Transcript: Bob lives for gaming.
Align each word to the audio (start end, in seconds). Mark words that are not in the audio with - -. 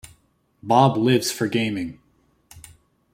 Bob 0.63 0.97
lives 0.97 1.29
for 1.31 1.45
gaming. 1.47 1.99